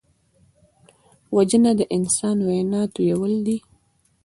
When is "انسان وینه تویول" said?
1.95-3.33